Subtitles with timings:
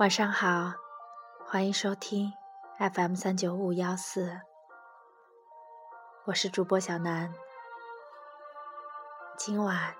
[0.00, 0.72] 晚上好，
[1.44, 2.32] 欢迎收听
[2.78, 4.40] FM 三九五幺四，
[6.24, 7.34] 我是主播小南。
[9.36, 9.94] 今晚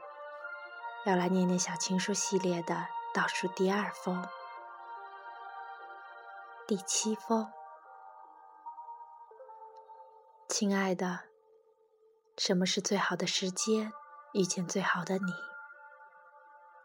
[1.04, 4.26] 要来念念小情书系列的倒数第二封，
[6.66, 7.52] 第七封。
[10.48, 11.24] 亲爱的，
[12.38, 13.92] 什么是最好的时间？
[14.32, 15.32] 遇见最好的你，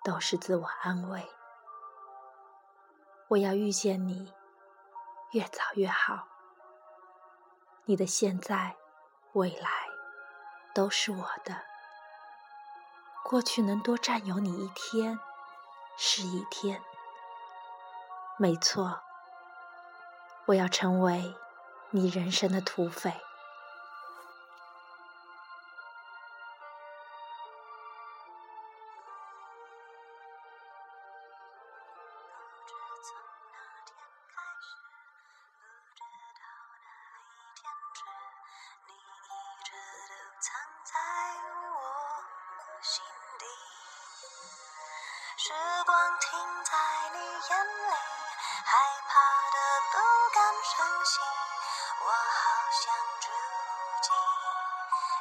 [0.04, 1.26] 都是自我安慰。
[3.30, 4.32] 我要遇见你，
[5.32, 6.28] 越早越好。
[7.86, 8.76] 你的现在、
[9.34, 9.70] 未来
[10.76, 11.64] 都是我的。
[13.24, 15.20] 过去能多占有你一天
[15.98, 16.80] 是一天。
[18.38, 19.02] 没错，
[20.46, 21.36] 我要成为
[21.90, 23.25] 你人生的土匪。
[33.06, 33.14] 从
[33.54, 33.94] 那天
[34.34, 34.74] 开始
[35.54, 35.62] 不
[35.94, 36.02] 知
[36.42, 36.42] 道
[36.82, 36.90] 哪
[37.30, 38.02] 一天起
[38.88, 39.30] 你一
[39.62, 39.70] 直
[40.10, 40.98] 都藏在
[41.70, 41.78] 我
[42.82, 43.06] 心
[43.38, 43.46] 底
[45.38, 45.54] 时
[45.86, 46.34] 光停
[46.64, 46.74] 在
[47.14, 47.94] 你眼里
[48.66, 48.74] 害
[49.08, 49.22] 怕
[49.54, 49.58] 的
[49.92, 49.96] 不
[50.34, 51.22] 敢喘息
[52.02, 52.90] 我好想
[53.22, 53.30] 住
[54.02, 54.10] 进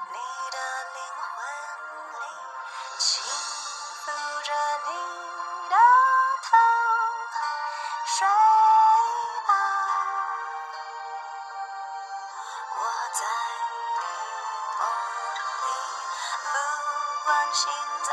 [0.08, 0.16] 你
[0.52, 0.56] 的
[0.94, 1.36] 灵魂
[2.22, 2.24] 里
[2.96, 4.10] 倾诉
[4.42, 4.52] 着
[4.86, 5.23] 你
[8.16, 9.50] 睡吧，
[12.70, 12.78] 我
[13.12, 13.20] 在
[13.98, 14.02] 你
[14.78, 14.82] 梦
[15.62, 15.66] 里，
[16.52, 16.54] 不
[17.24, 17.62] 管心
[18.04, 18.08] 在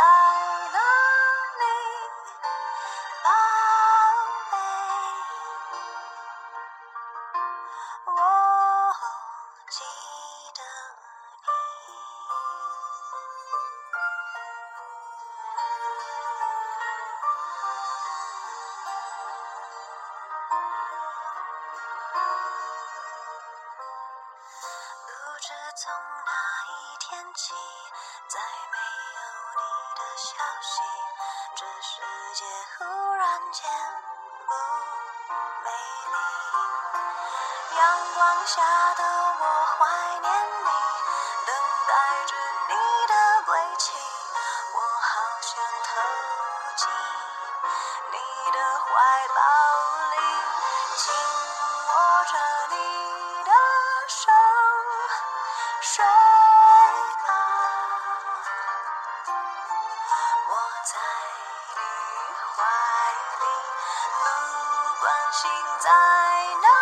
[27.34, 27.54] 起，
[28.28, 28.40] 再
[28.72, 28.78] 没
[29.16, 29.20] 有
[29.58, 29.62] 你
[29.96, 30.32] 的消
[30.62, 30.82] 息，
[31.56, 32.02] 这世
[32.36, 32.44] 界
[32.78, 32.84] 忽
[33.16, 33.70] 然间
[34.46, 34.54] 不
[35.64, 35.70] 美
[36.12, 36.16] 丽。
[37.78, 38.62] 阳光下
[38.96, 39.04] 的
[39.40, 39.80] 我怀
[40.20, 40.28] 念
[40.64, 40.70] 你，
[41.46, 41.50] 等
[41.88, 41.92] 待
[42.26, 42.36] 着
[42.68, 42.74] 你
[43.08, 43.14] 的
[43.46, 43.94] 归期，
[44.74, 45.12] 我好
[45.42, 45.52] 想
[45.84, 45.90] 投
[46.76, 46.90] 进
[48.12, 48.18] 你
[48.52, 48.88] 的怀
[49.36, 49.40] 抱
[50.12, 50.18] 里，
[65.02, 65.90] 关心在
[66.62, 66.81] 哪